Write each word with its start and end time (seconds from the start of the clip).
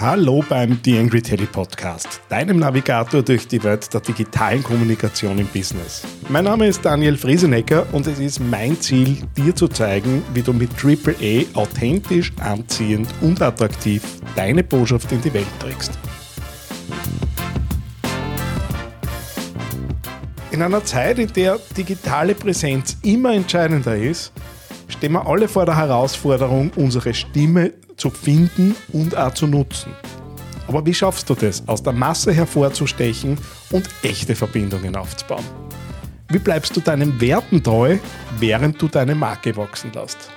Hallo 0.00 0.44
beim 0.48 0.78
The 0.84 0.96
Angry 0.96 1.20
Teddy 1.20 1.46
Podcast, 1.46 2.20
deinem 2.28 2.60
Navigator 2.60 3.20
durch 3.20 3.48
die 3.48 3.60
Welt 3.64 3.92
der 3.92 4.00
digitalen 4.00 4.62
Kommunikation 4.62 5.36
im 5.40 5.48
Business. 5.48 6.04
Mein 6.28 6.44
Name 6.44 6.68
ist 6.68 6.84
Daniel 6.84 7.16
Friesenecker 7.16 7.84
und 7.90 8.06
es 8.06 8.20
ist 8.20 8.38
mein 8.38 8.80
Ziel, 8.80 9.16
dir 9.36 9.56
zu 9.56 9.66
zeigen, 9.66 10.22
wie 10.34 10.42
du 10.42 10.52
mit 10.52 10.70
AAA 10.80 11.52
authentisch, 11.60 12.32
anziehend 12.38 13.12
und 13.22 13.42
attraktiv 13.42 14.04
deine 14.36 14.62
Botschaft 14.62 15.10
in 15.10 15.20
die 15.20 15.34
Welt 15.34 15.48
trägst. 15.58 15.98
In 20.52 20.62
einer 20.62 20.84
Zeit, 20.84 21.18
in 21.18 21.32
der 21.32 21.58
digitale 21.76 22.36
Präsenz 22.36 22.98
immer 23.02 23.32
entscheidender 23.32 23.96
ist, 23.96 24.32
stehen 24.88 25.12
wir 25.12 25.26
alle 25.26 25.48
vor 25.48 25.66
der 25.66 25.76
Herausforderung, 25.76 26.70
unsere 26.76 27.14
Stimme 27.14 27.72
zu 27.96 28.10
finden 28.10 28.74
und 28.92 29.16
auch 29.16 29.34
zu 29.34 29.46
nutzen. 29.46 29.92
Aber 30.66 30.84
wie 30.84 30.94
schaffst 30.94 31.28
du 31.30 31.34
das, 31.34 31.66
aus 31.66 31.82
der 31.82 31.92
Masse 31.92 32.32
hervorzustechen 32.32 33.38
und 33.70 33.88
echte 34.02 34.34
Verbindungen 34.34 34.96
aufzubauen? 34.96 35.44
Wie 36.30 36.38
bleibst 36.38 36.76
du 36.76 36.80
deinen 36.80 37.18
Werten 37.20 37.62
treu, 37.62 37.96
während 38.38 38.80
du 38.80 38.88
deine 38.88 39.14
Marke 39.14 39.56
wachsen 39.56 39.90
lässt? 39.94 40.30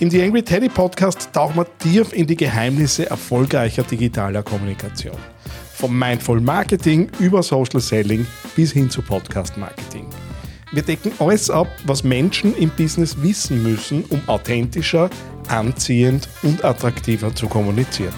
Im 0.00 0.10
The 0.10 0.22
Angry 0.22 0.42
Teddy 0.42 0.68
Podcast 0.68 1.30
tauchen 1.32 1.56
wir 1.56 1.66
tief 1.78 2.12
in 2.12 2.26
die 2.26 2.36
Geheimnisse 2.36 3.08
erfolgreicher 3.08 3.84
digitaler 3.84 4.42
Kommunikation. 4.42 5.16
Vom 5.72 5.98
Mindful 5.98 6.42
Marketing 6.42 7.10
über 7.20 7.42
Social 7.42 7.80
Selling 7.80 8.26
bis 8.54 8.72
hin 8.72 8.90
zu 8.90 9.00
Podcast 9.00 9.56
Marketing. 9.56 10.03
Wir 10.74 10.82
decken 10.82 11.12
alles 11.20 11.50
ab, 11.50 11.68
was 11.84 12.02
Menschen 12.02 12.52
im 12.56 12.68
Business 12.70 13.22
wissen 13.22 13.62
müssen, 13.62 14.04
um 14.08 14.20
authentischer, 14.26 15.08
anziehend 15.46 16.28
und 16.42 16.64
attraktiver 16.64 17.32
zu 17.32 17.46
kommunizieren. 17.46 18.14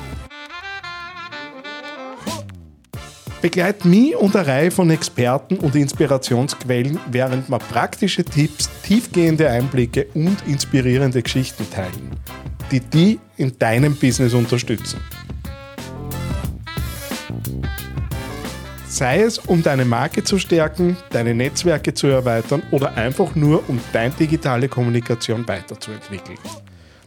Begleit 3.43 3.85
mich 3.85 4.17
und 4.17 4.35
eine 4.35 4.47
Reihe 4.47 4.71
von 4.71 4.89
Experten 4.89 5.59
und 5.59 5.77
Inspirationsquellen, 5.77 6.99
während 7.11 7.51
wir 7.51 7.59
praktische 7.59 8.25
Tipps, 8.25 8.71
tiefgehende 8.83 9.51
Einblicke 9.51 10.07
und 10.15 10.39
inspirierende 10.47 11.23
Geschichten 11.23 11.69
teilen, 11.71 12.17
die 12.71 12.81
dich 12.81 13.19
in 13.37 13.59
deinem 13.59 13.95
Business 13.97 14.33
unterstützen. 14.33 14.99
Sei 18.97 19.21
es, 19.21 19.37
um 19.37 19.63
deine 19.63 19.85
Marke 19.85 20.25
zu 20.25 20.39
stärken, 20.39 20.97
deine 21.11 21.35
Netzwerke 21.35 21.93
zu 21.93 22.07
erweitern 22.07 22.63
oder 22.71 22.95
einfach 22.95 23.35
nur, 23.35 23.63
um 23.69 23.79
deine 23.93 24.15
digitale 24.15 24.71
Kommunikation 24.71 25.47
weiterzuentwickeln. 25.47 26.39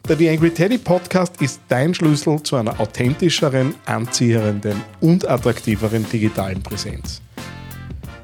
Der 0.08 0.16
The 0.16 0.30
Angry 0.30 0.52
Teddy 0.52 0.78
Podcast 0.78 1.42
ist 1.42 1.60
dein 1.68 1.96
Schlüssel 1.96 2.44
zu 2.44 2.58
einer 2.58 2.80
authentischeren, 2.80 3.74
anziehenden 3.88 4.80
und 5.02 5.28
attraktiveren 5.28 6.08
digitalen 6.08 6.62
Präsenz. 6.62 7.24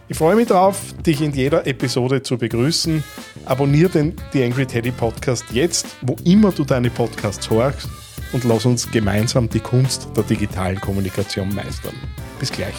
Ich 0.09 0.17
freue 0.19 0.35
mich 0.35 0.49
darauf, 0.49 0.93
dich 1.03 1.21
in 1.21 1.31
jeder 1.31 1.65
Episode 1.65 2.21
zu 2.21 2.37
begrüßen. 2.37 3.03
Abonniere 3.45 3.89
den 3.89 4.15
The 4.31 4.43
Angry 4.43 4.67
Teddy 4.67 4.91
Podcast 4.91 5.43
jetzt, 5.51 5.87
wo 6.01 6.15
immer 6.23 6.51
du 6.51 6.65
deine 6.65 6.91
Podcasts 6.91 7.49
hörst 7.49 7.89
und 8.31 8.43
lass 8.43 8.67
uns 8.67 8.91
gemeinsam 8.91 9.49
die 9.49 9.59
Kunst 9.59 10.07
der 10.15 10.23
digitalen 10.23 10.79
Kommunikation 10.79 11.51
meistern. 11.55 11.95
Bis 12.39 12.51
gleich. 12.51 12.75